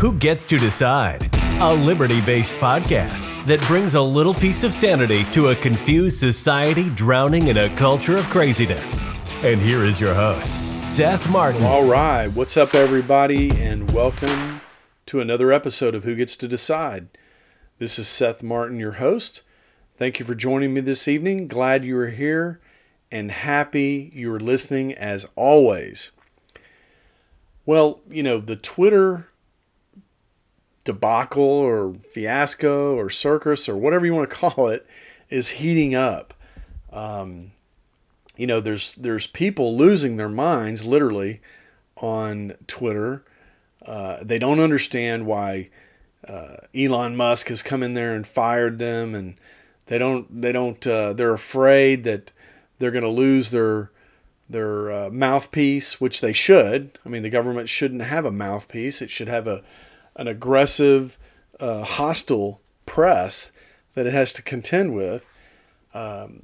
[0.00, 1.28] Who Gets to Decide?
[1.60, 6.88] A liberty based podcast that brings a little piece of sanity to a confused society
[6.88, 8.98] drowning in a culture of craziness.
[9.42, 11.62] And here is your host, Seth Martin.
[11.64, 12.28] All right.
[12.28, 14.62] What's up, everybody, and welcome
[15.04, 17.08] to another episode of Who Gets to Decide.
[17.76, 19.42] This is Seth Martin, your host.
[19.98, 21.46] Thank you for joining me this evening.
[21.46, 22.58] Glad you are here
[23.12, 26.10] and happy you are listening as always.
[27.66, 29.26] Well, you know, the Twitter
[30.84, 34.86] debacle or fiasco or circus or whatever you want to call it
[35.28, 36.34] is heating up.
[36.92, 37.52] Um,
[38.36, 41.40] you know, there's there's people losing their minds literally
[41.96, 43.24] on Twitter.
[43.84, 45.68] Uh, they don't understand why
[46.26, 49.36] uh, Elon Musk has come in there and fired them, and
[49.86, 52.32] they don't they don't uh, they're afraid that
[52.78, 53.90] they're going to lose their
[54.48, 56.98] their uh, mouthpiece, which they should.
[57.04, 59.62] I mean, the government shouldn't have a mouthpiece; it should have a
[60.20, 61.18] an aggressive,
[61.58, 63.50] uh, hostile press
[63.94, 65.28] that it has to contend with.
[65.94, 66.42] Um,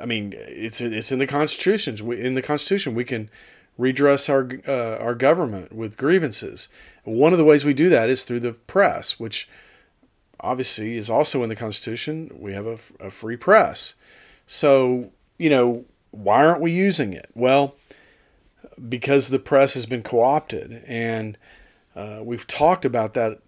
[0.00, 2.02] I mean, it's it's in the constitutions.
[2.02, 3.30] We, in the Constitution, we can
[3.76, 6.68] redress our uh, our government with grievances.
[7.02, 9.48] One of the ways we do that is through the press, which
[10.38, 12.30] obviously is also in the Constitution.
[12.38, 13.94] We have a, a free press.
[14.46, 17.30] So you know, why aren't we using it?
[17.34, 17.74] Well,
[18.88, 20.84] because the press has been co opted.
[20.86, 21.38] And
[21.98, 23.40] uh, we've talked about that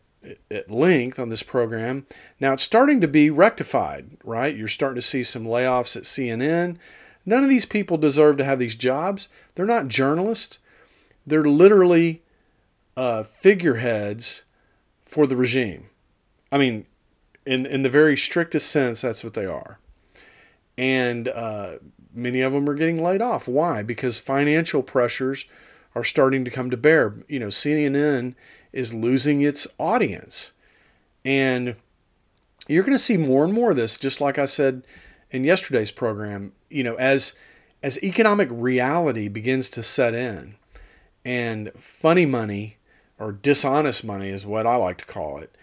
[0.50, 2.06] at length on this program.
[2.40, 4.54] Now it's starting to be rectified, right?
[4.54, 6.76] You're starting to see some layoffs at CNN.
[7.24, 9.28] None of these people deserve to have these jobs.
[9.54, 10.58] They're not journalists,
[11.26, 12.22] they're literally
[12.96, 14.44] uh, figureheads
[15.04, 15.86] for the regime.
[16.52, 16.86] I mean,
[17.46, 19.78] in, in the very strictest sense, that's what they are
[20.80, 21.72] and uh,
[22.14, 23.46] many of them are getting laid off.
[23.46, 23.82] Why?
[23.82, 25.44] Because financial pressures
[25.94, 27.14] are starting to come to bear.
[27.28, 28.34] You know, CNN
[28.72, 30.52] is losing its audience,
[31.24, 31.76] and
[32.68, 33.98] you're going to see more and more of this.
[33.98, 34.84] Just like I said
[35.30, 37.34] in yesterday's program, you know, as
[37.82, 40.56] as economic reality begins to set in,
[41.24, 42.76] and funny money
[43.18, 45.56] or dishonest money is what I like to call it,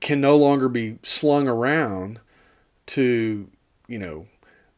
[0.00, 2.20] can no longer be slung around
[2.86, 3.48] to
[3.86, 4.26] you know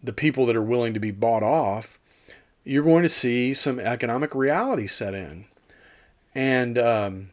[0.03, 1.99] the people that are willing to be bought off,
[2.71, 5.45] you're going to see some economic reality set in,
[6.37, 7.31] and um,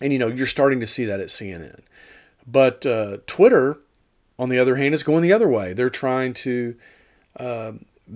[0.00, 1.82] and you know you're starting to see that at CNN,
[2.44, 3.78] but uh, Twitter,
[4.36, 5.72] on the other hand, is going the other way.
[5.72, 6.74] They're trying to
[7.36, 7.72] uh,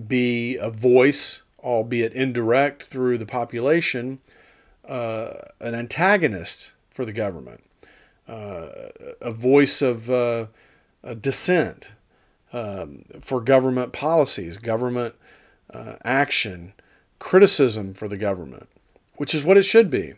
[0.08, 4.18] be a voice, albeit indirect, through the population,
[4.88, 7.62] uh, an antagonist for the government,
[8.26, 8.66] uh,
[9.20, 10.46] a voice of uh,
[11.20, 11.92] dissent
[12.52, 15.14] um, for government policies, government
[15.72, 16.72] uh, action,
[17.18, 18.68] criticism for the government,
[19.16, 20.14] which is what it should be.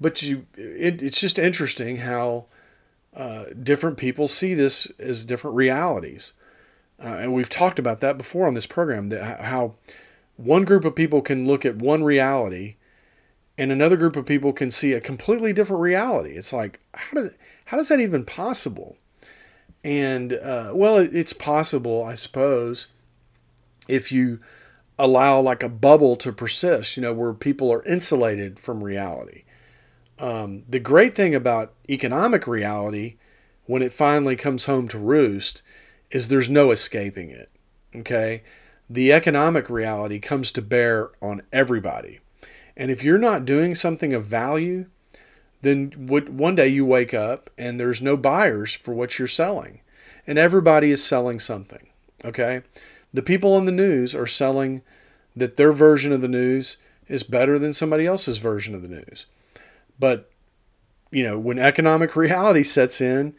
[0.00, 2.46] But you, it, it's just interesting how
[3.14, 6.32] uh, different people see this as different realities.
[7.02, 9.74] Uh, and we've talked about that before on this program that how
[10.36, 12.76] one group of people can look at one reality
[13.56, 16.30] and another group of people can see a completely different reality.
[16.30, 17.30] It's like, how does,
[17.66, 18.96] how does that even possible?
[19.84, 22.88] And uh, well, it's possible, I suppose,
[23.88, 24.38] if you
[24.98, 29.44] allow like a bubble to persist, you know, where people are insulated from reality.
[30.18, 33.16] Um, the great thing about economic reality,
[33.66, 35.62] when it finally comes home to roost,
[36.10, 37.50] is there's no escaping it.
[37.96, 38.42] Okay.
[38.88, 42.20] The economic reality comes to bear on everybody.
[42.76, 44.86] And if you're not doing something of value,
[45.62, 49.80] then one day you wake up and there's no buyers for what you're selling.
[50.26, 51.88] And everybody is selling something.
[52.24, 52.62] Okay?
[53.14, 54.82] The people on the news are selling
[55.36, 56.76] that their version of the news
[57.06, 59.26] is better than somebody else's version of the news.
[59.98, 60.30] But,
[61.12, 63.34] you know, when economic reality sets in,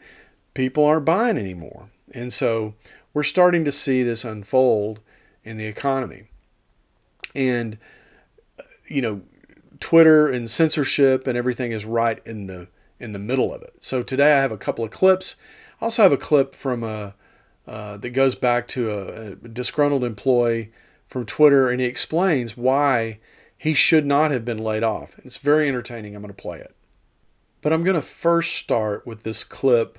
[0.54, 1.90] people aren't buying anymore.
[2.12, 2.74] And so
[3.12, 5.00] we're starting to see this unfold
[5.44, 6.24] in the economy.
[7.34, 7.76] And,
[8.88, 9.20] you know,
[9.78, 12.68] Twitter and censorship and everything is right in the
[12.98, 13.74] in the middle of it.
[13.80, 15.36] So today I have a couple of clips.
[15.82, 17.14] I also have a clip from a
[17.66, 20.72] uh, that goes back to a, a disgruntled employee
[21.06, 23.18] from Twitter, and he explains why
[23.56, 25.18] he should not have been laid off.
[25.24, 26.14] It's very entertaining.
[26.14, 26.74] I'm going to play it.
[27.62, 29.98] But I'm going to first start with this clip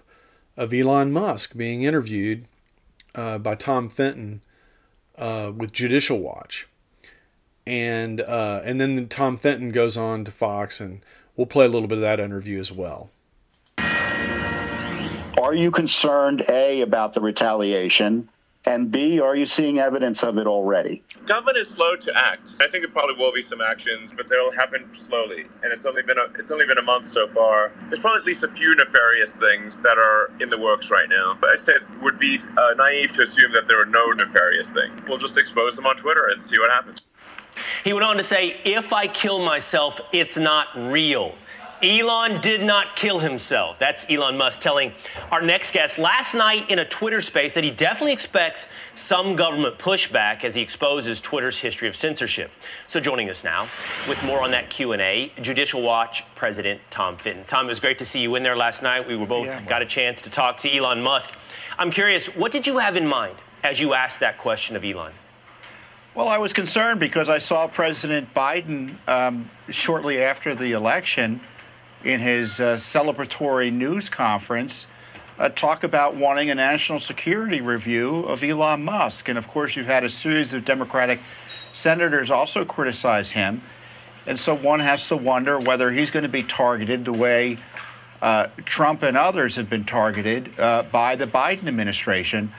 [0.56, 2.46] of Elon Musk being interviewed
[3.16, 4.42] uh, by Tom Fitton
[5.18, 6.68] uh, with Judicial Watch
[7.68, 11.04] and uh, and then Tom Fitton goes on to Fox, and
[11.36, 13.12] we'll play a little bit of that interview as well.
[15.42, 18.28] Are you concerned, A, about the retaliation,
[18.68, 21.02] And B, are you seeing evidence of it already?
[21.26, 22.50] Government is slow to act.
[22.60, 25.46] I think there probably will be some actions, but they'll happen slowly.
[25.64, 27.72] And it's only been a, it's only been a month so far.
[27.88, 31.38] There's probably at least a few nefarious things that are in the works right now.
[31.40, 34.70] But I'd say it would be uh, naive to assume that there are no nefarious
[34.70, 35.00] things.
[35.08, 37.00] We'll just expose them on Twitter and see what happens.
[37.86, 41.36] He went on to say, if I kill myself, it's not real.
[41.84, 43.78] Elon did not kill himself.
[43.78, 44.94] That's Elon Musk telling
[45.32, 49.78] our next guest last night in a Twitter space that he definitely expects some government
[49.78, 52.52] pushback as he exposes Twitter's history of censorship.
[52.88, 53.68] So joining us now
[54.08, 57.44] with more on that Q&A, Judicial Watch President Tom Fitton.
[57.46, 59.08] Tom, it was great to see you in there last night.
[59.08, 61.32] We were both yeah, got a chance to talk to Elon Musk.
[61.78, 65.14] I'm curious, what did you have in mind as you asked that question of Elon?
[66.16, 71.40] Well, I was concerned because I saw President Biden um, shortly after the election
[72.08, 74.88] in his uh, celebratory news conference
[75.38, 79.28] uh, talk about wanting a national security review of Elon Musk.
[79.28, 81.20] And of course, you've had a series of Democratic
[81.74, 83.62] senators also criticize him.
[84.26, 87.58] And so one has to wonder whether he's going to be targeted the way
[88.22, 92.52] uh, Trump and others have been targeted uh, by the Biden administration,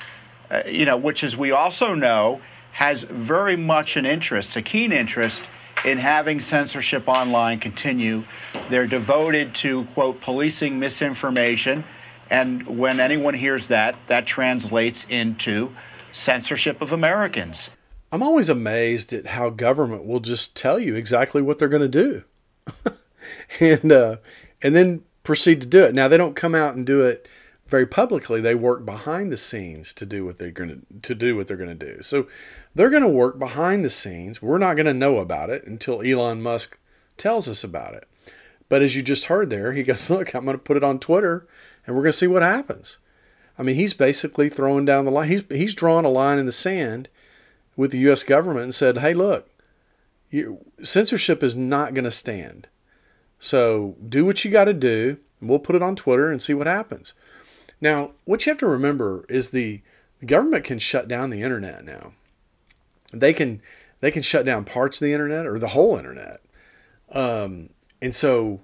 [0.51, 2.41] uh, you know, which, as we also know,
[2.73, 5.43] has very much an interest, a keen interest
[5.85, 8.25] in having censorship online continue.
[8.71, 11.85] They're devoted to, quote, policing misinformation.
[12.31, 15.71] And when anyone hears that, that translates into
[16.13, 17.71] censorship of Americans.
[18.11, 22.25] I'm always amazed at how government will just tell you exactly what they're going to
[22.25, 22.25] do,
[23.61, 24.17] and uh,
[24.63, 25.95] and then proceed to do it.
[25.95, 27.29] Now they don't come out and do it
[27.67, 28.41] very publicly.
[28.41, 31.59] They work behind the scenes to do what they're going to to do what they're
[31.59, 32.03] going to do.
[32.03, 32.27] So
[32.79, 34.41] they're going to work behind the scenes.
[34.41, 36.79] We're not going to know about it until Elon Musk
[37.17, 38.07] tells us about it.
[38.69, 41.01] But as you just heard there, he goes, Look, I'm going to put it on
[41.01, 41.45] Twitter
[41.85, 42.99] and we're going to see what happens.
[43.59, 45.29] I mean, he's basically throwing down the line.
[45.29, 47.09] He's, he's drawn a line in the sand
[47.77, 48.23] with the U.S.
[48.23, 49.51] government and said, Hey, look,
[50.31, 52.69] you, censorship is not going to stand.
[53.41, 55.17] So do what you got to do.
[55.41, 57.13] And we'll put it on Twitter and see what happens.
[57.81, 59.83] Now, what you have to remember is the,
[60.21, 62.13] the government can shut down the internet now
[63.13, 63.63] they can
[64.01, 66.41] they can shut down parts of the internet or the whole internet.
[67.13, 67.71] Um,
[68.01, 68.61] and so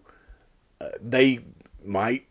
[0.81, 1.41] uh, they
[1.85, 2.27] might,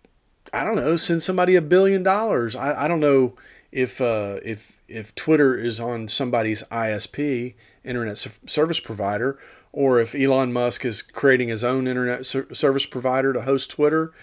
[0.53, 2.55] I don't know, send somebody a billion dollars.
[2.55, 3.35] I, I don't know
[3.71, 9.37] if uh, if if Twitter is on somebody's ISP, internet service provider,
[9.71, 14.13] or if Elon Musk is creating his own internet service provider to host Twitter.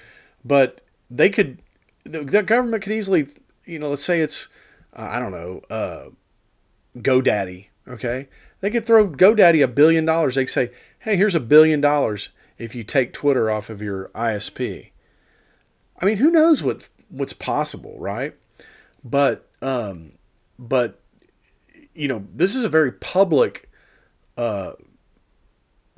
[0.45, 1.61] But they could,
[2.05, 3.27] the, the government could easily,
[3.65, 4.49] you know, let's say it's,
[4.95, 6.11] uh, I don't know, uh,
[6.97, 8.29] GoDaddy Okay.
[8.61, 10.35] They could throw GoDaddy a billion dollars.
[10.35, 10.71] They could say,
[11.01, 12.29] hey, here's a billion dollars
[12.59, 14.91] if you take Twitter off of your ISP.
[16.01, 18.35] I mean, who knows what what's possible, right?
[19.03, 20.13] But um,
[20.59, 21.01] but
[21.95, 23.69] you know, this is a very public
[24.37, 24.73] uh,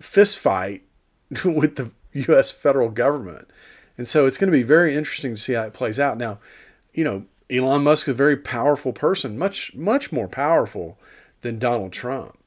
[0.00, 0.82] fist fight
[1.44, 2.50] with the U.S.
[2.50, 3.48] federal government,
[3.98, 6.16] and so it's going to be very interesting to see how it plays out.
[6.16, 6.38] Now,
[6.92, 10.98] you know, Elon Musk is a very powerful person, much much more powerful
[11.42, 12.38] than Donald Trump.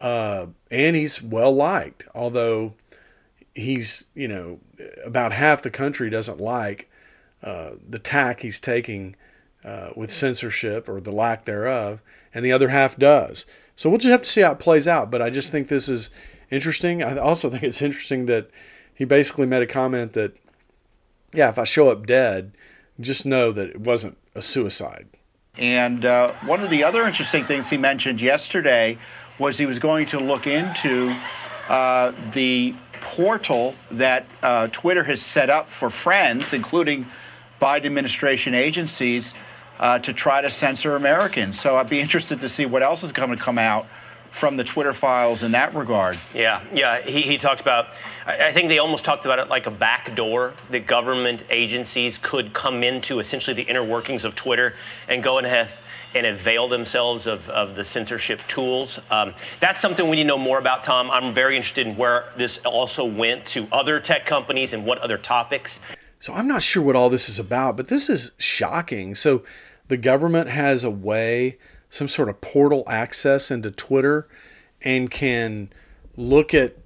[0.00, 2.74] Uh, and he's well liked, although
[3.54, 4.60] he's, you know,
[5.04, 6.88] about half the country doesn't like
[7.42, 9.16] uh, the tack he's taking
[9.64, 12.00] uh, with censorship or the lack thereof,
[12.32, 13.44] and the other half does.
[13.74, 15.10] So we'll just have to see how it plays out.
[15.10, 16.10] But I just think this is
[16.50, 17.02] interesting.
[17.02, 18.50] I also think it's interesting that
[18.94, 20.36] he basically made a comment that,
[21.32, 22.52] yeah, if I show up dead,
[23.00, 25.08] just know that it wasn't a suicide.
[25.58, 28.96] And uh, one of the other interesting things he mentioned yesterday
[29.38, 31.14] was he was going to look into
[31.68, 37.06] uh, the portal that uh, Twitter has set up for friends, including
[37.60, 39.34] Biden administration agencies,
[39.78, 41.58] uh, to try to censor Americans.
[41.58, 43.86] So I'd be interested to see what else is going to come out
[44.32, 46.18] from the Twitter files in that regard.
[46.34, 47.02] Yeah, yeah.
[47.02, 47.88] He, he talked about,
[48.26, 52.52] I think they almost talked about it like a back door that government agencies could
[52.52, 54.74] come into essentially the inner workings of Twitter
[55.08, 55.78] and go and have
[56.14, 58.98] and avail themselves of, of the censorship tools.
[59.10, 61.10] Um, that's something we need to know more about, Tom.
[61.10, 65.18] I'm very interested in where this also went to other tech companies and what other
[65.18, 65.80] topics.
[66.18, 69.14] So I'm not sure what all this is about, but this is shocking.
[69.14, 69.42] So
[69.88, 71.58] the government has a way
[71.90, 74.28] some sort of portal access into Twitter
[74.82, 75.70] and can
[76.16, 76.76] look at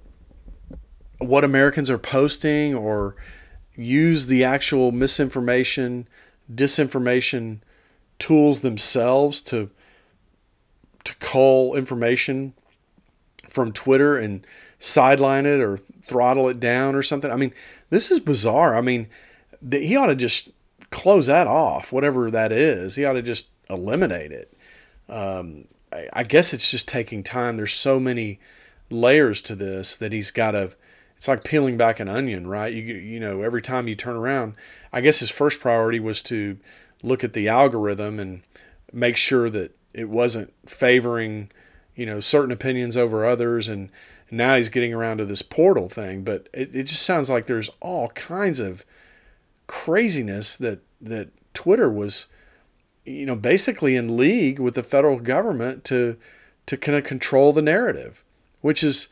[1.17, 3.15] what Americans are posting or
[3.75, 6.07] use the actual misinformation,
[6.53, 7.59] disinformation
[8.19, 9.69] tools themselves to
[11.03, 12.53] to cull information
[13.49, 14.45] from Twitter and
[14.79, 17.29] sideline it or throttle it down or something.
[17.29, 17.53] I mean,
[17.89, 18.77] this is bizarre.
[18.77, 19.07] I mean,
[19.69, 20.49] he ought to just
[20.91, 22.95] close that off, whatever that is.
[22.95, 24.53] He ought to just eliminate it.
[25.09, 27.57] Um, I, I guess it's just taking time.
[27.57, 28.39] There's so many
[28.89, 30.73] layers to this that he's got to.
[31.17, 32.73] It's like peeling back an onion, right?
[32.73, 34.55] You you know, every time you turn around,
[34.91, 36.57] I guess his first priority was to
[37.01, 38.41] look at the algorithm and
[38.91, 41.49] make sure that it wasn't favoring,
[41.95, 43.67] you know, certain opinions over others.
[43.67, 43.89] And
[44.31, 46.23] now he's getting around to this portal thing.
[46.23, 48.83] But it, it just sounds like there's all kinds of
[49.67, 52.27] craziness that that Twitter was,
[53.05, 56.17] you know, basically in league with the federal government to
[56.65, 58.23] to kind of control the narrative,
[58.61, 59.09] which is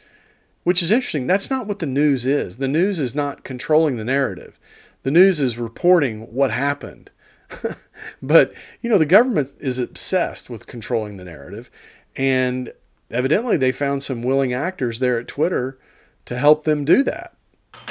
[0.63, 1.27] which is interesting.
[1.27, 2.57] That's not what the news is.
[2.57, 4.60] The news is not controlling the narrative.
[5.03, 7.10] The news is reporting what happened.
[8.21, 11.71] but, you know, the government is obsessed with controlling the narrative.
[12.15, 12.74] And
[13.10, 15.79] evidently they found some willing actors there at Twitter
[16.25, 17.33] to help them do that.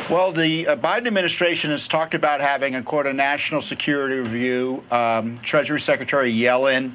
[0.08, 4.82] Well, the uh, Biden administration has talked about having a quote a national security review.
[4.90, 6.94] Um, Treasury Secretary Yellen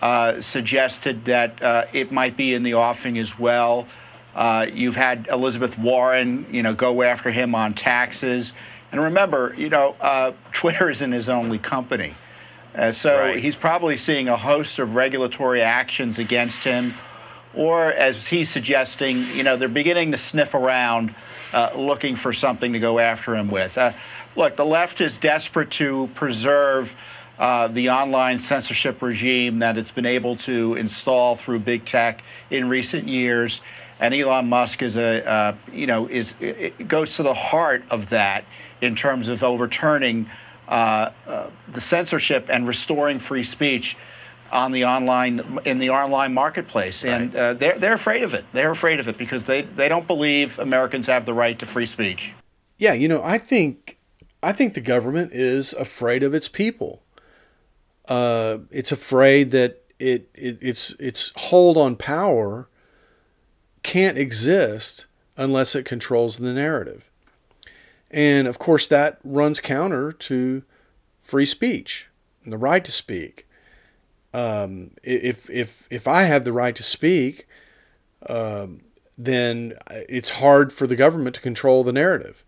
[0.00, 3.88] uh, suggested that uh, it might be in the offing as well.
[4.34, 8.52] Uh, you've had Elizabeth Warren, you know, go after him on taxes.
[8.92, 12.14] And remember, you know, uh, Twitter isn't his only company.
[12.74, 13.42] Uh, so right.
[13.42, 16.94] he's probably seeing a host of regulatory actions against him.
[17.54, 21.14] Or, as he's suggesting, you know, they're beginning to sniff around
[21.54, 23.78] uh, looking for something to go after him with.
[23.78, 23.92] Uh,
[24.36, 26.92] look, the left is desperate to preserve
[27.38, 32.68] uh, the online censorship regime that it's been able to install through big tech in
[32.68, 33.60] recent years.
[34.00, 38.10] And Elon Musk is a, uh, you know, is it goes to the heart of
[38.10, 38.44] that
[38.80, 40.28] in terms of overturning
[40.68, 43.96] uh, uh, the censorship and restoring free speech
[44.52, 48.44] on the online in the online marketplace, and uh, they're they're afraid of it.
[48.52, 51.86] They're afraid of it because they they don't believe Americans have the right to free
[51.86, 52.32] speech.
[52.78, 53.98] Yeah, you know, I think
[54.42, 57.02] I think the government is afraid of its people.
[58.06, 62.68] Uh, it's afraid that it, it its its hold on power
[63.82, 67.10] can't exist unless it controls the narrative.
[68.10, 70.62] And of course, that runs counter to
[71.20, 72.08] free speech
[72.44, 73.46] and the right to speak.
[74.34, 77.46] Um, if if if I have the right to speak,
[78.28, 78.80] um,
[79.16, 82.44] then it's hard for the government to control the narrative.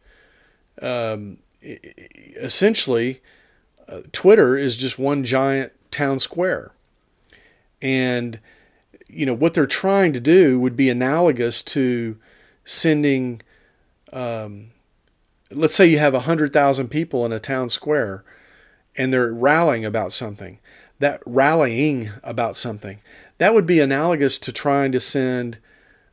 [0.83, 3.21] Um, essentially,
[3.89, 6.73] uh, Twitter is just one giant town square,
[7.81, 8.41] and
[9.07, 12.19] you know what they're trying to do would be analogous to
[12.65, 13.43] sending.
[14.13, 14.73] Um,
[15.53, 18.25] let's say you have 100,000 people in a town square
[18.97, 20.59] and they're rallying about something
[20.99, 23.01] that rallying about something.
[23.39, 25.59] That would be analogous to trying to send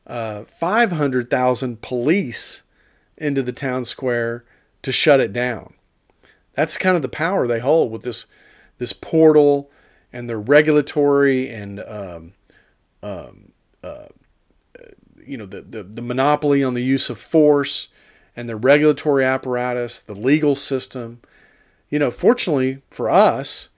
[0.06, 2.64] uh, 500,000 police
[3.18, 4.44] into the town square
[4.82, 5.74] to shut it down.
[6.54, 8.28] That's kind of the power they hold with this
[8.80, 9.72] this portal
[10.12, 12.34] and their regulatory and um,
[13.02, 14.08] um, uh,
[15.26, 17.88] you know the, the the monopoly on the use of force
[18.36, 21.22] and the regulatory apparatus, the legal system.
[21.90, 23.70] You know, fortunately for us,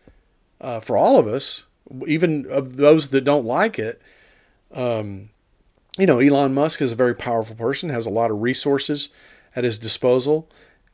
[0.65, 1.65] uh, for all of us,
[2.07, 4.01] even of those that don't like it.
[4.73, 5.29] Um,
[5.95, 9.09] you know, Elon Musk is a very powerful person, has a lot of resources
[9.55, 10.49] at his disposal,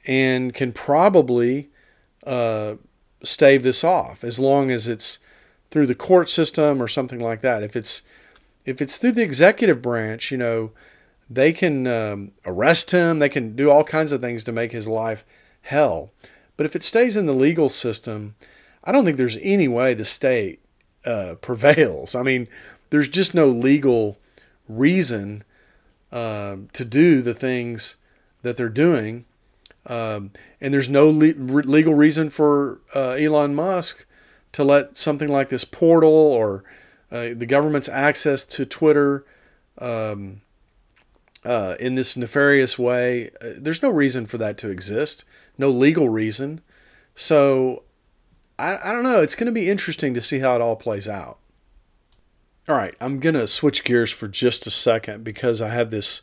[0.05, 1.69] and can probably
[2.27, 2.75] uh,
[3.23, 5.19] stave this off as long as it's
[5.71, 7.63] through the court system or something like that.
[7.63, 8.01] If it's
[8.65, 10.71] if it's through the executive branch, you know,
[11.29, 14.89] they can um, arrest him, they can do all kinds of things to make his
[14.89, 15.23] life
[15.61, 16.11] hell.
[16.57, 18.35] But if it stays in the legal system,
[18.83, 20.59] I don't think there's any way the state
[21.05, 22.15] uh, prevails.
[22.15, 22.47] I mean,
[22.89, 24.17] there's just no legal
[24.67, 25.43] reason
[26.11, 27.95] uh, to do the things
[28.41, 29.25] that they're doing.
[29.87, 34.05] Um, and there's no le- legal reason for uh, Elon Musk
[34.51, 36.63] to let something like this portal or
[37.11, 39.25] uh, the government's access to Twitter
[39.77, 40.41] um,
[41.43, 43.31] uh, in this nefarious way.
[43.41, 45.23] Uh, there's no reason for that to exist,
[45.57, 46.61] no legal reason.
[47.15, 47.83] So
[48.61, 49.21] I, I don't know.
[49.21, 51.39] It's going to be interesting to see how it all plays out.
[52.69, 56.21] All right, I'm going to switch gears for just a second because I have this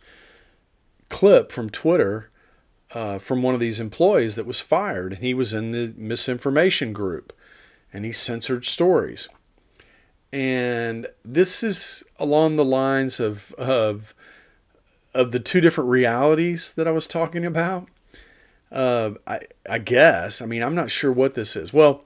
[1.08, 2.30] clip from Twitter
[2.94, 6.92] uh, from one of these employees that was fired, and he was in the misinformation
[6.92, 7.32] group
[7.92, 9.28] and he censored stories.
[10.32, 14.14] And this is along the lines of, of,
[15.14, 17.88] of the two different realities that I was talking about.
[18.70, 20.42] Uh, I, I guess.
[20.42, 21.72] I mean, I'm not sure what this is.
[21.72, 22.04] Well,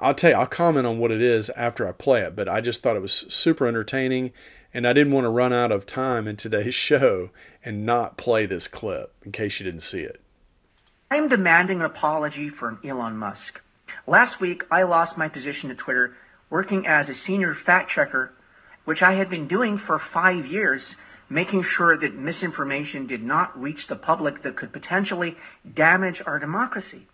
[0.00, 2.60] I'll tell you, I'll comment on what it is after I play it, but I
[2.60, 4.32] just thought it was super entertaining
[4.74, 7.30] and I didn't want to run out of time in today's show
[7.64, 10.20] and not play this clip in case you didn't see it.
[11.10, 13.60] I am demanding an apology from Elon Musk.
[14.06, 16.16] Last week, I lost my position at Twitter
[16.48, 18.32] working as a senior fact checker,
[18.84, 20.96] which I had been doing for five years,
[21.28, 25.36] making sure that misinformation did not reach the public that could potentially
[25.70, 27.06] damage our democracy.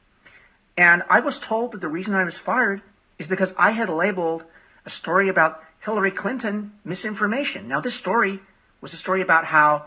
[0.78, 2.82] And I was told that the reason I was fired
[3.18, 4.44] is because I had labeled
[4.86, 7.66] a story about Hillary Clinton misinformation.
[7.66, 8.38] Now, this story
[8.80, 9.86] was a story about how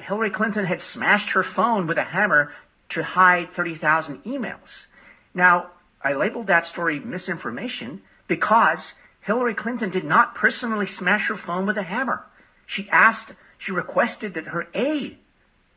[0.00, 2.52] Hillary Clinton had smashed her phone with a hammer
[2.90, 4.84] to hide 30,000 emails.
[5.32, 5.70] Now,
[6.02, 8.92] I labeled that story misinformation because
[9.22, 12.26] Hillary Clinton did not personally smash her phone with a hammer.
[12.66, 15.16] She asked, she requested that her aide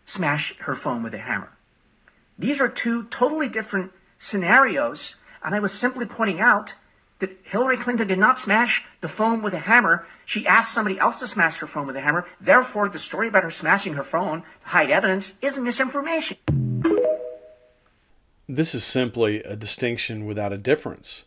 [0.03, 1.51] smash her phone with a hammer.
[2.37, 6.75] These are two totally different scenarios, and I was simply pointing out
[7.19, 10.05] that Hillary Clinton did not smash the phone with a hammer.
[10.25, 12.25] She asked somebody else to smash her phone with a hammer.
[12.41, 16.37] Therefore, the story about her smashing her phone to hide evidence is misinformation.
[18.47, 21.25] This is simply a distinction without a difference.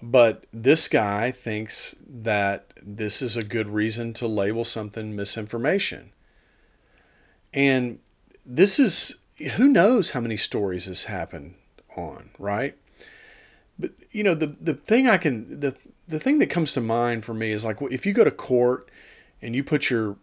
[0.00, 6.12] But this guy thinks that this is a good reason to label something misinformation.
[7.52, 7.98] And
[8.46, 9.16] this is,
[9.56, 11.54] who knows how many stories this happened
[11.98, 12.76] on, right?
[13.78, 15.76] But you know, the the thing I can the
[16.06, 18.90] the thing that comes to mind for me is like if you go to court
[19.42, 20.16] and you put your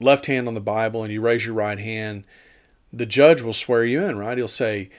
[0.00, 2.24] left hand on the Bible and you raise your right hand,
[2.92, 4.38] the judge will swear you in, right?
[4.38, 4.90] He'll say,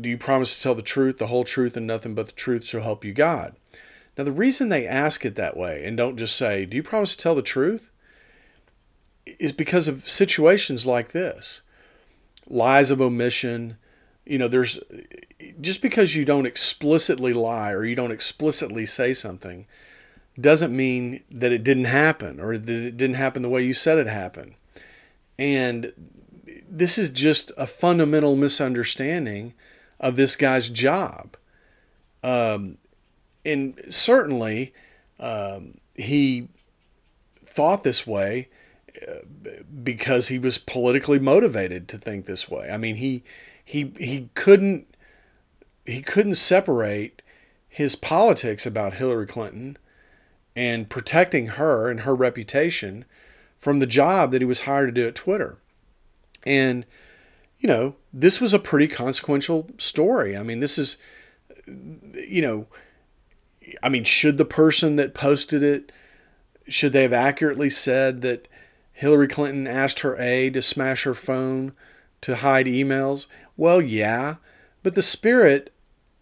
[0.00, 2.64] "Do you promise to tell the truth, the whole truth, and nothing but the truth,
[2.64, 3.56] so help you God?"
[4.18, 7.14] Now, the reason they ask it that way and don't just say, "Do you promise
[7.16, 7.90] to tell the truth?"
[9.38, 11.62] is because of situations like this
[12.50, 13.76] lies of omission.
[14.24, 14.78] You know, there's
[15.60, 19.66] just because you don't explicitly lie or you don't explicitly say something
[20.40, 23.98] doesn't mean that it didn't happen or that it didn't happen the way you said
[23.98, 24.54] it happened.
[25.38, 25.92] And
[26.68, 29.54] this is just a fundamental misunderstanding
[29.98, 31.36] of this guy's job.
[32.22, 32.78] Um,
[33.44, 34.72] and certainly,
[35.18, 36.48] um, he
[37.44, 38.48] thought this way
[39.08, 39.14] uh,
[39.82, 42.70] because he was politically motivated to think this way.
[42.70, 43.22] I mean, he
[43.64, 44.86] he he couldn't
[45.86, 47.22] he couldn't separate
[47.68, 49.76] his politics about Hillary Clinton
[50.56, 53.04] and protecting her and her reputation
[53.58, 55.58] from the job that he was hired to do at Twitter.
[56.44, 56.84] And,
[57.58, 60.36] you know, this was a pretty consequential story.
[60.36, 60.96] I mean, this is,
[61.66, 62.66] you know,
[63.82, 65.92] I mean, should the person that posted it,
[66.68, 68.48] should they have accurately said that
[68.92, 71.72] Hillary Clinton asked her aide to smash her phone
[72.22, 73.26] to hide emails?
[73.60, 74.36] Well, yeah,
[74.82, 75.70] but the spirit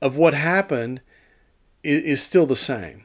[0.03, 1.03] of what happened
[1.85, 3.05] is, is still the same.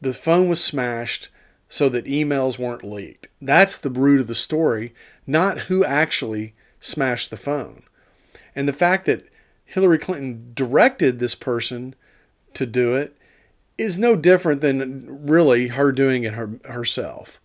[0.00, 1.28] The phone was smashed
[1.68, 3.28] so that emails weren't leaked.
[3.40, 4.92] That's the root of the story,
[5.24, 7.84] not who actually smashed the phone.
[8.56, 9.28] And the fact that
[9.66, 11.94] Hillary Clinton directed this person
[12.54, 13.16] to do it
[13.78, 17.40] is no different than really her doing it her, herself.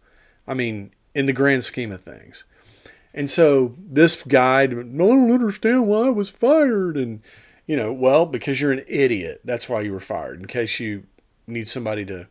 [0.48, 2.46] I mean, in the grand scheme of things.
[3.16, 6.98] And so this guy, I don't understand why I was fired.
[6.98, 7.22] And
[7.66, 9.42] you know, well, because you're an idiot.
[9.44, 10.40] That's why you were fired.
[10.40, 11.06] In case you
[11.48, 12.28] need somebody to,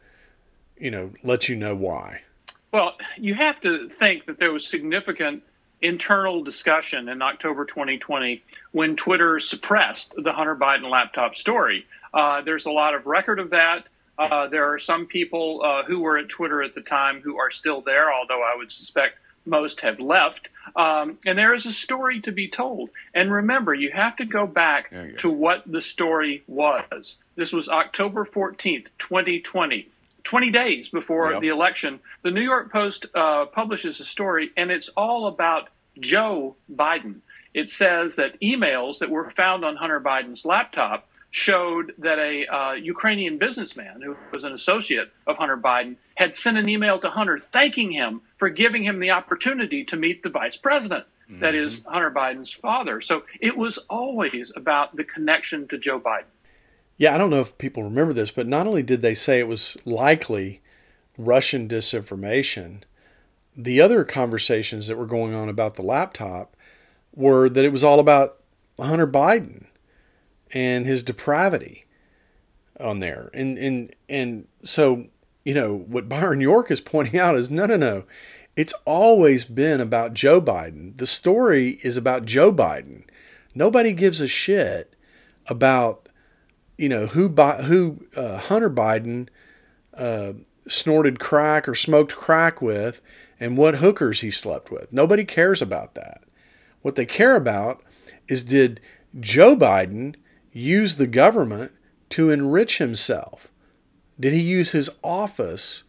[0.79, 2.23] you know, let you know why.
[2.71, 5.43] Well, you have to think that there was significant
[5.81, 8.43] internal discussion in October 2020
[8.73, 11.87] when Twitter suppressed the Hunter Biden laptop story.
[12.13, 13.87] Uh, there's a lot of record of that.
[14.19, 17.51] Uh, there are some people uh, who were at Twitter at the time who are
[17.51, 20.49] still there, although I would suspect most have left.
[20.77, 22.91] Um, and there is a story to be told.
[23.15, 25.13] And remember, you have to go back go.
[25.19, 27.19] to what the story was.
[27.37, 29.89] This was October 14th, 2020.
[30.25, 31.43] 20 days before yep.
[31.43, 35.69] the election, the New York Post uh, publishes a story, and it's all about
[36.01, 37.17] Joe Biden.
[37.53, 42.73] It says that emails that were found on Hunter Biden's laptop showed that a uh,
[42.75, 47.41] Ukrainian businessman who was an associate of Hunter Biden had sent an email to Hunter
[47.41, 51.41] thanking him for giving him the opportunity to meet the vice president, mm-hmm.
[51.41, 53.01] that is Hunter Biden's father.
[53.01, 56.31] So it was always about the connection to Joe Biden.
[56.99, 59.49] Yeah, I don't know if people remember this, but not only did they say it
[59.49, 60.61] was likely
[61.19, 62.83] Russian disinformation,
[63.57, 66.57] the other conversations that were going on about the laptop
[67.13, 68.37] were that it was all about
[68.79, 69.67] Hunter Biden
[70.55, 71.85] and his depravity
[72.81, 73.31] on there.
[73.35, 75.07] And and and so,
[75.45, 78.05] you know, what Byron York is pointing out is no no no.
[78.57, 80.97] It's always been about Joe Biden.
[80.97, 83.03] The story is about Joe Biden.
[83.53, 84.95] Nobody gives a shit
[85.49, 86.09] about
[86.79, 89.29] you know who who uh, Hunter Biden
[89.95, 90.35] uh,
[90.67, 93.03] snorted crack or smoked crack with
[93.41, 94.93] and what hookers he slept with.
[94.93, 96.23] Nobody cares about that.
[96.83, 97.83] What they care about
[98.29, 98.81] is did
[99.19, 100.15] Joe Biden
[100.55, 101.73] use the government
[102.11, 103.51] to enrich himself.
[104.19, 105.85] Did he use his office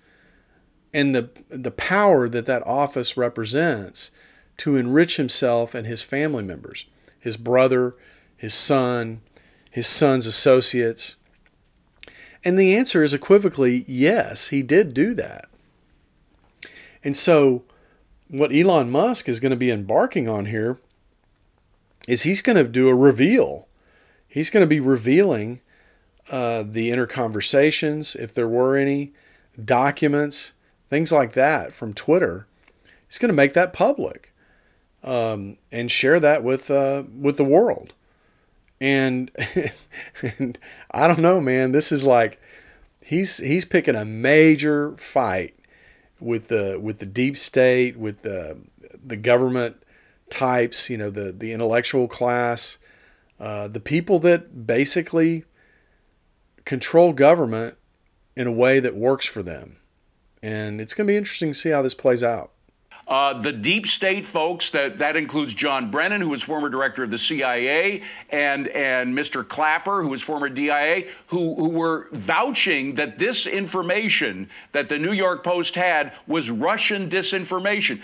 [0.94, 4.12] and the the power that that office represents
[4.58, 6.86] to enrich himself and his family members,
[7.20, 7.96] his brother,
[8.36, 9.22] his son,
[9.70, 11.16] his son's associates?
[12.44, 15.46] And the answer is equivocally yes, he did do that.
[17.04, 17.64] And so,
[18.30, 20.80] what Elon Musk is going to be embarking on here
[22.08, 23.68] is he's going to do a reveal.
[24.36, 25.62] He's going to be revealing
[26.30, 29.14] uh, the inner conversations, if there were any,
[29.64, 30.52] documents,
[30.90, 32.46] things like that from Twitter.
[33.08, 34.34] He's going to make that public
[35.06, 37.94] um, and share that with uh, with the world.
[38.82, 39.32] And,
[40.38, 40.60] and
[40.92, 41.72] I don't know, man.
[41.72, 42.38] This is like
[43.06, 45.56] he's he's picking a major fight
[46.20, 48.58] with the with the deep state, with the
[49.02, 49.82] the government
[50.30, 52.80] types, you know, the the intellectual class,
[53.40, 55.44] uh, the people that basically
[56.64, 57.78] control government
[58.36, 59.78] in a way that works for them.
[60.42, 62.52] And it's going to be interesting to see how this plays out.
[63.08, 67.12] Uh, the deep state folks, that, that includes John Brennan, who was former director of
[67.12, 69.48] the CIA, and, and Mr.
[69.48, 75.12] Clapper, who was former DIA, who, who were vouching that this information that the New
[75.12, 78.02] York Post had was Russian disinformation.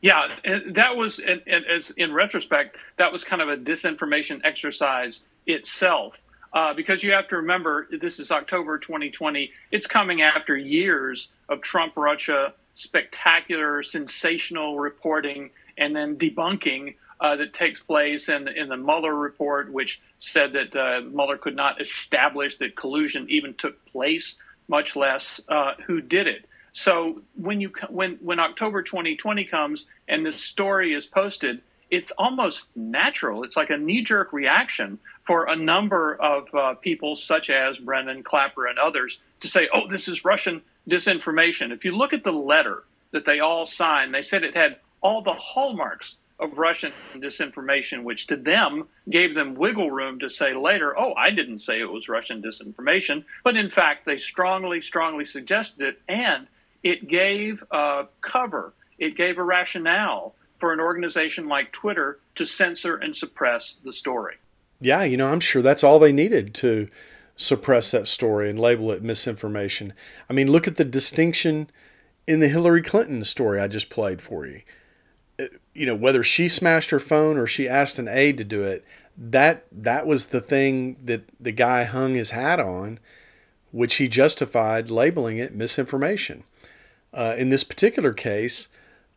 [0.00, 0.28] Yeah,
[0.74, 6.14] that was, and as in retrospect, that was kind of a disinformation exercise itself.
[6.52, 9.50] Uh, because you have to remember, this is October 2020.
[9.72, 17.52] It's coming after years of Trump Russia spectacular, sensational reporting and then debunking uh, that
[17.52, 22.56] takes place in, in the Mueller report, which said that uh, Mueller could not establish
[22.58, 24.36] that collusion even took place,
[24.68, 26.48] much less uh, who did it.
[26.78, 31.60] So when you when when October 2020 comes and this story is posted,
[31.90, 33.42] it's almost natural.
[33.42, 38.66] It's like a knee-jerk reaction for a number of uh, people, such as Brennan Clapper
[38.66, 41.72] and others, to say, "Oh, this is Russian disinformation.
[41.72, 45.20] If you look at the letter that they all signed, they said it had all
[45.20, 50.96] the hallmarks of Russian disinformation, which to them gave them wiggle room to say later,
[50.96, 53.24] oh, I didn't say it was Russian disinformation.
[53.42, 56.00] But in fact, they strongly, strongly suggested it.
[56.08, 56.46] And
[56.82, 57.62] it gave
[58.20, 63.92] cover, it gave a rationale for an organization like Twitter to censor and suppress the
[63.92, 64.34] story.
[64.80, 66.88] Yeah, you know, I'm sure that's all they needed to
[67.36, 69.92] suppress that story and label it misinformation.
[70.28, 71.70] I mean, look at the distinction
[72.26, 74.62] in the Hillary Clinton story I just played for you.
[75.40, 78.62] Uh, you know, whether she smashed her phone or she asked an aide to do
[78.62, 78.84] it,
[79.16, 82.98] that that was the thing that the guy hung his hat on,
[83.70, 86.44] which he justified labeling it misinformation.
[87.12, 88.68] Uh, in this particular case,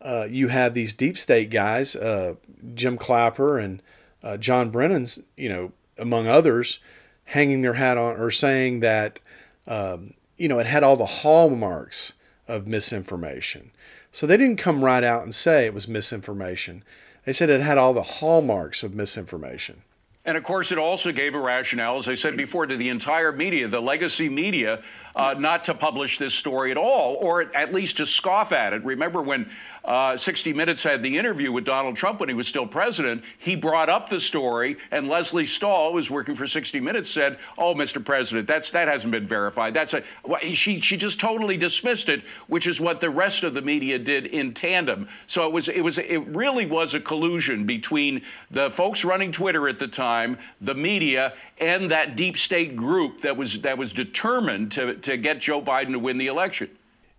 [0.01, 2.35] uh, you have these deep state guys, uh,
[2.73, 3.83] Jim Clapper and
[4.23, 6.79] uh, John Brennan's, you know, among others,
[7.25, 9.19] hanging their hat on or saying that
[9.67, 12.13] um, you know it had all the hallmarks
[12.47, 13.71] of misinformation.
[14.11, 16.83] So they didn't come right out and say it was misinformation.
[17.25, 19.83] They said it had all the hallmarks of misinformation.
[20.23, 23.31] And of course, it also gave a rationale, as I said before, to the entire
[23.31, 24.83] media, the legacy media,
[25.15, 28.83] uh, not to publish this story at all, or at least to scoff at it.
[28.83, 29.49] Remember when
[29.83, 33.55] uh, 60 Minutes had the interview with Donald Trump when he was still president, he
[33.55, 37.73] brought up the story, and Lesley Stahl, who was working for 60 Minutes, said, "Oh,
[37.73, 38.03] Mr.
[38.03, 39.73] President, that's that hasn't been verified.
[39.73, 43.53] That's a well, she she just totally dismissed it, which is what the rest of
[43.53, 45.07] the media did in tandem.
[45.25, 49.67] So it was it was it really was a collusion between the folks running Twitter
[49.67, 54.71] at the time, the media, and that deep state group that was that was determined
[54.73, 56.69] to to get Joe Biden to win the election."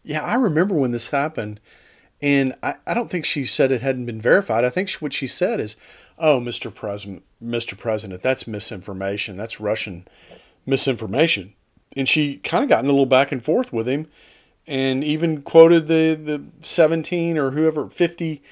[0.05, 1.61] Yeah, I remember when this happened.
[2.23, 4.65] And I, I don't think she said it hadn't been verified.
[4.65, 5.77] I think she, what she said is,
[6.19, 6.73] "Oh, Mr.
[6.73, 7.77] President, Mr.
[7.77, 9.37] President, that's misinformation.
[9.37, 10.07] That's Russian
[10.65, 11.55] misinformation."
[11.97, 14.07] And she kind of got in a little back and forth with him,
[14.67, 18.43] and even quoted the the seventeen or whoever fifty,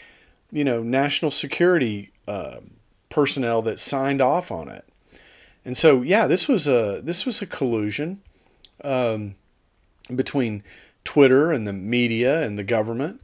[0.51, 2.59] you know, national security uh,
[3.09, 4.85] personnel that signed off on it.
[5.65, 8.21] And so, yeah, this was a this was a collusion
[8.83, 9.37] um,
[10.13, 10.65] between
[11.05, 13.21] Twitter and the media and the government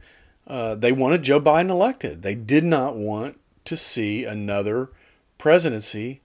[0.47, 2.21] uh, they wanted Joe Biden elected.
[2.21, 4.89] They did not want to see another
[5.37, 6.21] presidency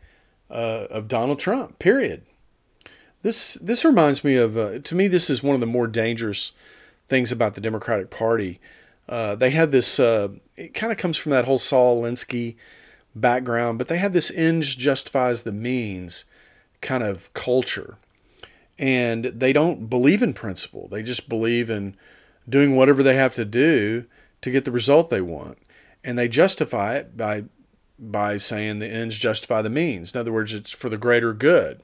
[0.50, 1.78] uh, of Donald Trump.
[1.78, 2.22] Period.
[3.22, 6.52] This this reminds me of uh, to me this is one of the more dangerous
[7.08, 8.60] things about the Democratic Party.
[9.08, 9.98] Uh, they had this.
[9.98, 12.56] Uh, it kind of comes from that whole Saul Alinsky
[13.14, 16.24] background, but they have this "ends justifies the means"
[16.80, 17.96] kind of culture,
[18.78, 20.88] and they don't believe in principle.
[20.88, 21.96] They just believe in
[22.52, 24.04] doing whatever they have to do
[24.42, 25.58] to get the result they want.
[26.04, 27.44] And they justify it by
[27.98, 30.12] by saying the ends justify the means.
[30.12, 31.80] In other words, it's for the greater good.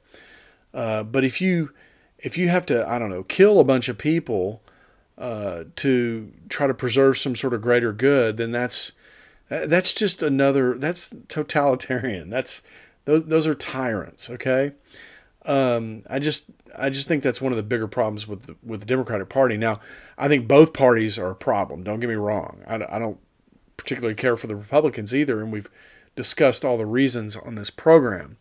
[0.74, 1.70] Uh, but if you
[2.18, 4.60] if you have to, I don't know, kill a bunch of people
[5.16, 8.92] uh, to try to preserve some sort of greater good, then that's
[9.48, 12.28] that's just another that's totalitarian.
[12.28, 12.62] That's
[13.04, 14.28] those those are tyrants.
[14.28, 14.72] Okay,
[15.48, 16.44] um, I just
[16.78, 19.56] I just think that's one of the bigger problems with the, with the Democratic Party.
[19.56, 19.80] Now,
[20.18, 21.82] I think both parties are a problem.
[21.82, 22.62] Don't get me wrong.
[22.66, 23.18] I, I don't
[23.76, 25.70] particularly care for the Republicans either, and we've
[26.14, 28.36] discussed all the reasons on this program.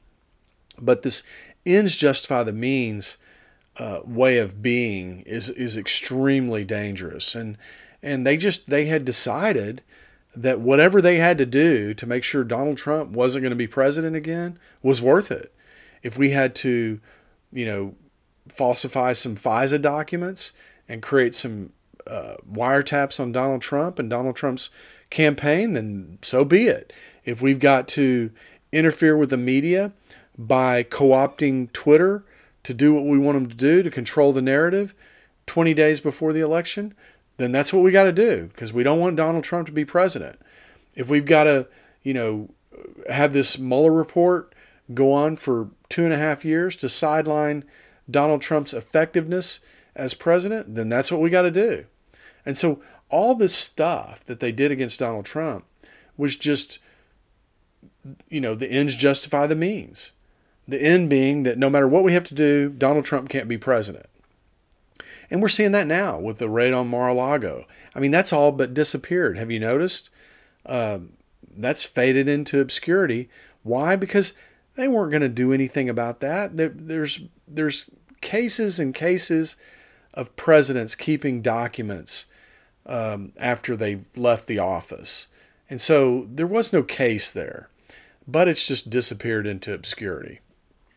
[0.79, 1.23] But this
[1.65, 3.17] ends justify the means
[3.79, 7.57] uh, way of being is is extremely dangerous, and
[8.03, 9.81] and they just they had decided
[10.35, 13.65] that whatever they had to do to make sure Donald Trump wasn't going to be
[13.65, 15.53] president again was worth it.
[16.03, 16.99] If we had to,
[17.51, 17.95] you know,
[18.47, 20.53] falsify some FISA documents
[20.87, 21.73] and create some
[22.05, 24.69] uh, wiretaps on Donald Trump and Donald Trump's
[25.09, 26.93] campaign, then so be it.
[27.25, 28.31] If we've got to
[28.71, 29.91] interfere with the media
[30.37, 32.23] by co opting Twitter
[32.63, 34.93] to do what we want them to do to control the narrative
[35.45, 36.93] 20 days before the election,
[37.37, 39.85] then that's what we got to do because we don't want Donald Trump to be
[39.85, 40.39] president.
[40.95, 41.67] If we've got to,
[42.03, 42.49] you know,
[43.09, 44.53] have this Mueller report
[44.93, 47.63] go on for two and a half years to sideline
[48.07, 49.61] Donald Trump's effectiveness
[49.95, 51.85] as president, then that's what we got to do.
[52.45, 55.65] And so all this stuff that they did against Donald Trump
[56.15, 56.77] was just,
[58.29, 60.11] you know, the ends justify the means.
[60.67, 63.57] The end being that no matter what we have to do, Donald Trump can't be
[63.57, 64.05] president.
[65.31, 67.65] And we're seeing that now with the raid on Mar a Lago.
[67.95, 69.39] I mean, that's all but disappeared.
[69.39, 70.11] Have you noticed?
[70.63, 71.13] Um,
[71.57, 73.29] that's faded into obscurity.
[73.63, 73.95] Why?
[73.95, 74.33] Because
[74.77, 76.55] they weren't going to do anything about that.
[76.55, 77.89] There's there's
[78.21, 79.57] cases and cases
[80.13, 82.27] of presidents keeping documents
[82.85, 85.27] um, after they left the office,
[85.69, 87.69] and so there was no case there,
[88.27, 90.39] but it's just disappeared into obscurity.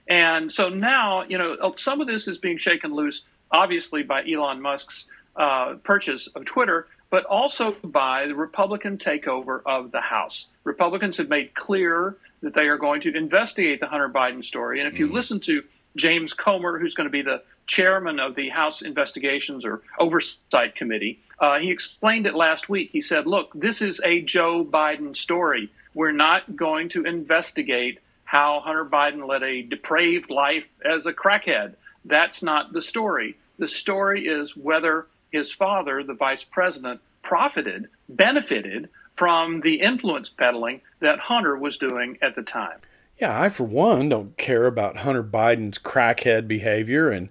[0.06, 4.60] And so now, you know, some of this is being shaken loose obviously by Elon
[4.60, 10.46] Musk's uh, purchase of Twitter, but also by the Republican takeover of the House.
[10.64, 14.80] Republicans have made clear that they are going to investigate the Hunter Biden story.
[14.80, 15.62] And if you mm listen to
[15.96, 21.20] James Comer, who's going to be the chairman of the House Investigations or Oversight Committee,
[21.40, 22.90] uh, he explained it last week.
[22.92, 25.70] He said, Look, this is a Joe Biden story.
[25.94, 31.74] We're not going to investigate how Hunter Biden led a depraved life as a crackhead.
[32.04, 33.36] That's not the story.
[33.58, 38.88] The story is whether his father, the vice president, profited, benefited
[39.20, 42.78] from the influence peddling that Hunter was doing at the time.
[43.20, 47.28] Yeah, I, for one, don't care about Hunter Biden's crackhead behavior and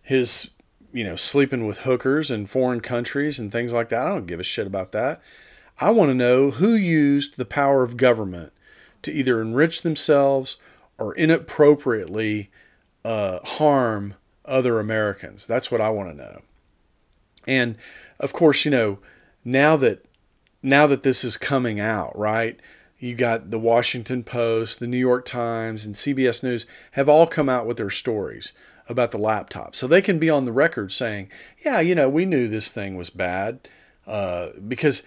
[0.00, 0.52] his,
[0.90, 4.06] you know, sleeping with hookers in foreign countries and things like that.
[4.06, 5.20] I don't give a shit about that.
[5.78, 8.54] I want to know who used the power of government
[9.02, 10.56] to either enrich themselves
[10.96, 12.50] or inappropriately
[13.04, 14.14] uh, harm
[14.46, 15.44] other Americans.
[15.44, 16.40] That's what I want to know.
[17.46, 17.76] And
[18.18, 19.00] of course, you know,
[19.44, 20.06] now that
[20.62, 22.60] now that this is coming out, right?
[22.98, 27.48] You got the Washington Post, the New York Times, and CBS News have all come
[27.48, 28.52] out with their stories
[28.88, 29.76] about the laptop.
[29.76, 31.30] So they can be on the record saying,
[31.64, 33.68] yeah, you know, we knew this thing was bad.
[34.06, 35.02] Uh, because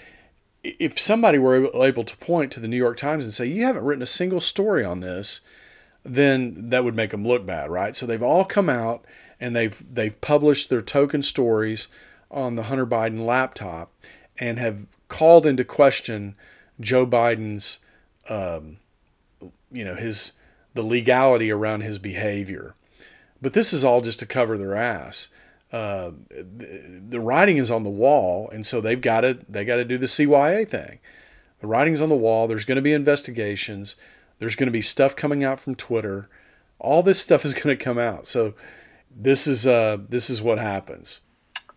[0.64, 3.84] if somebody were able to point to the New York Times and say, you haven't
[3.84, 5.42] written a single story on this,
[6.04, 7.96] then that would make them look bad, right?
[7.96, 9.04] So they've all come out
[9.40, 11.88] and they've they've published their token stories
[12.30, 13.92] on the Hunter Biden laptop
[14.42, 16.36] and have called into question
[16.80, 17.80] Joe Biden's,
[18.28, 18.78] um,
[19.72, 20.34] you know, his
[20.74, 22.76] the legality around his behavior.
[23.42, 25.30] But this is all just to cover their ass.
[25.72, 29.86] Uh, the, writing is on the wall, and so they've got to they got to
[29.86, 31.00] do the CYA thing.
[31.60, 32.48] The writing's on the wall.
[32.48, 33.96] There's going to be investigations.
[34.40, 36.28] There's going to be stuff coming out from Twitter.
[36.80, 38.28] All this stuff is going to come out.
[38.28, 38.54] So
[39.16, 41.22] this is uh, this is what happens.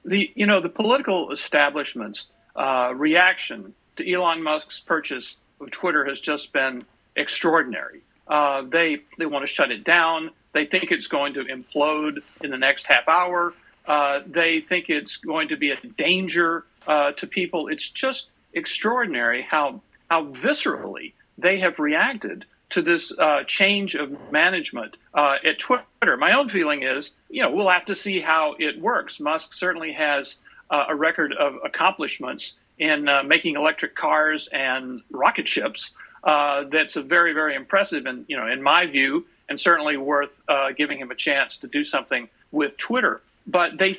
[0.04, 6.20] The you know the political establishment's uh, reaction to Elon Musk's purchase of Twitter has
[6.20, 6.84] just been
[7.16, 8.00] extraordinary.
[8.26, 10.30] Uh, they they want to shut it down.
[10.52, 13.52] They think it's going to implode in the next half hour.
[13.86, 17.68] Uh, they think it's going to be a danger uh, to people.
[17.68, 24.96] It's just extraordinary how how viscerally they have reacted to this uh, change of management
[25.12, 26.16] uh, at Twitter.
[26.16, 29.20] My own feeling is, you know, we'll have to see how it works.
[29.20, 30.36] Musk certainly has
[30.70, 35.92] uh, a record of accomplishments in uh, making electric cars and rocket ships.
[36.22, 40.30] Uh, that's a very, very impressive, and you know, in my view, and certainly worth
[40.48, 43.20] uh, giving him a chance to do something with Twitter.
[43.46, 43.98] But they,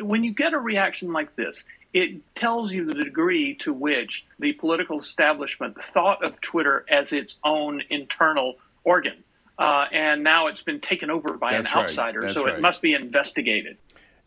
[0.00, 4.54] when you get a reaction like this, it tells you the degree to which the
[4.54, 9.22] political establishment thought of Twitter as its own internal organ.
[9.58, 12.22] uh, and now it's been taken over by That's an outsider.
[12.22, 12.54] That's so right.
[12.54, 13.76] it must be investigated.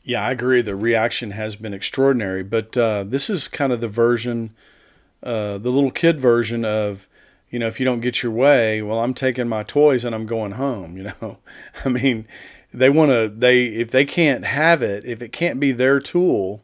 [0.03, 0.61] Yeah, I agree.
[0.61, 4.55] The reaction has been extraordinary, but uh, this is kind of the version,
[5.21, 7.07] uh, the little kid version of,
[7.49, 10.25] you know, if you don't get your way, well, I'm taking my toys and I'm
[10.25, 10.97] going home.
[10.97, 11.37] You know,
[11.85, 12.27] I mean,
[12.73, 13.29] they want to.
[13.29, 16.63] They if they can't have it, if it can't be their tool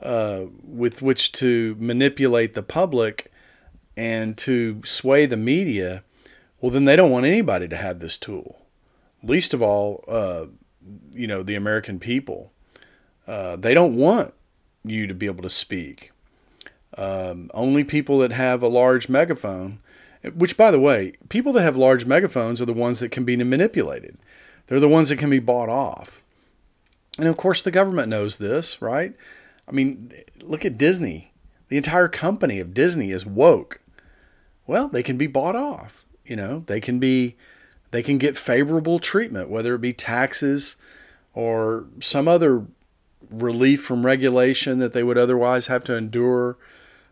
[0.00, 3.30] uh, with which to manipulate the public
[3.96, 6.02] and to sway the media,
[6.60, 8.62] well, then they don't want anybody to have this tool.
[9.22, 10.46] Least of all, uh,
[11.12, 12.52] you know, the American people.
[13.26, 14.34] Uh, they don't want
[14.84, 16.10] you to be able to speak.
[16.98, 19.80] Um, only people that have a large megaphone,
[20.34, 23.36] which, by the way, people that have large megaphones are the ones that can be
[23.36, 24.18] manipulated.
[24.66, 26.20] They're the ones that can be bought off.
[27.18, 29.14] And of course, the government knows this, right?
[29.68, 31.32] I mean, look at Disney.
[31.68, 33.80] The entire company of Disney is woke.
[34.66, 36.04] Well, they can be bought off.
[36.24, 37.36] You know, they can be,
[37.92, 40.76] they can get favorable treatment, whether it be taxes
[41.34, 42.66] or some other
[43.30, 46.56] relief from regulation that they would otherwise have to endure.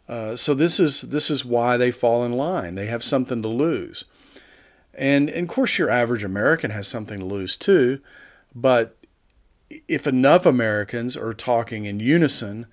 [0.08, 2.74] Uh, so this is this is why they fall in line.
[2.74, 4.06] They have something to lose,
[4.92, 8.00] and, and of course your average American has something to lose too.
[8.54, 8.96] But
[9.86, 12.66] if enough Americans are talking in unison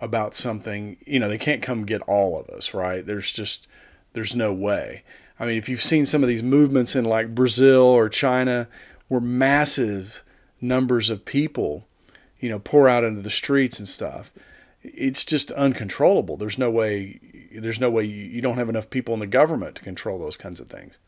[0.00, 3.04] about something, you know, they can't come get all of us, right?
[3.04, 3.66] There's just
[4.12, 5.02] there's no way.
[5.38, 8.68] I mean, if you've seen some of these movements in like Brazil or China,
[9.08, 10.22] where massive
[10.60, 11.86] numbers of people,
[12.40, 14.32] you know, pour out into the streets and stuff,
[14.82, 16.36] it's just uncontrollable.
[16.36, 17.20] There's no way.
[17.52, 20.36] There's no way you, you don't have enough people in the government to control those
[20.36, 20.98] kinds of things.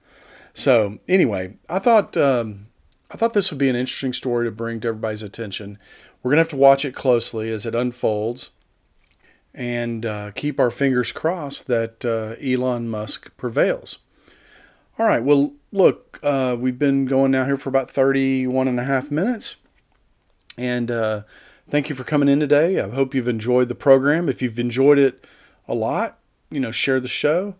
[0.54, 2.68] So anyway, I thought um,
[3.10, 5.78] I thought this would be an interesting story to bring to everybody's attention.
[6.22, 8.50] We're gonna have to watch it closely as it unfolds,
[9.54, 13.98] and uh, keep our fingers crossed that uh, Elon Musk prevails.
[14.98, 15.22] All right.
[15.22, 19.56] Well, look, uh, we've been going now here for about 31 and a half minutes.
[20.56, 21.22] And uh,
[21.70, 22.80] thank you for coming in today.
[22.80, 24.28] I hope you've enjoyed the program.
[24.28, 25.24] If you've enjoyed it
[25.68, 26.18] a lot,
[26.50, 27.54] you know, share the show.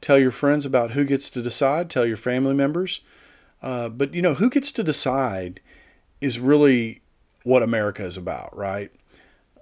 [0.00, 1.90] Tell your friends about who gets to decide.
[1.90, 3.00] Tell your family members.
[3.60, 5.60] Uh, but, you know, who gets to decide
[6.22, 7.02] is really
[7.42, 8.90] what America is about, right?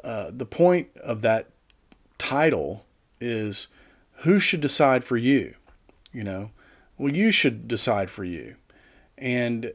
[0.05, 1.49] Uh, the point of that
[2.19, 2.87] title
[3.21, 3.67] is
[4.19, 5.57] who should decide for you,
[6.12, 6.53] you know?
[6.99, 8.57] Well, you should decide for you.
[9.19, 9.73] And,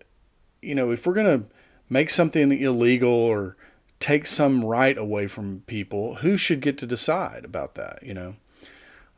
[0.61, 1.45] you know, if we're going to
[1.89, 3.55] make something illegal or
[3.99, 8.35] take some right away from people, who should get to decide about that, you know?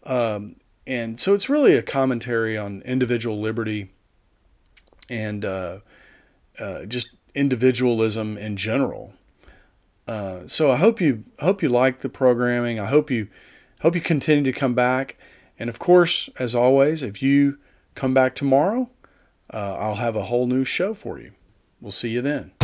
[0.06, 3.90] Um, and so it's really a commentary on individual liberty
[5.10, 5.80] and uh,
[6.60, 9.14] uh, just individualism in general.
[10.08, 12.80] Uh, so I hope you hope you like the programming.
[12.80, 13.30] I hope you
[13.82, 15.18] hope you continue to come back.
[15.58, 17.58] And of course, as always, if you
[17.96, 18.90] come back tomorrow,
[19.54, 21.32] uh, I'll have a whole new show for you.
[21.82, 22.63] We'll see you then.